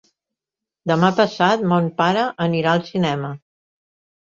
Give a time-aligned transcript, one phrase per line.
[0.91, 3.33] Demà passat mon pare anirà al cinema.